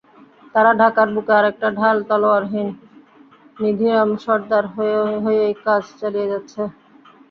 তারা 0.55 0.71
ঢাকার 0.79 1.07
বুকে 1.15 1.33
অনেকটা 1.39 1.67
ঢাল-তলোয়ারহীন 1.79 2.69
নিধিরাম 3.57 4.09
সর্দার 4.23 4.65
হয়েই 5.23 5.53
কাজ 5.65 5.83
চালিয়ে 5.99 6.29
যাচ্ছে। 6.31 6.61